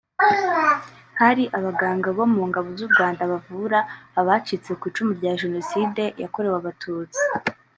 [1.19, 3.79] Hari abaganga bo mu Ngabo z’u Rwanda bavura
[4.19, 7.21] abacitse ku icumu rya Jenoside yakorewe Abatutsi